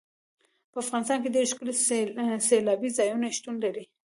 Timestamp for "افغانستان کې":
0.83-1.33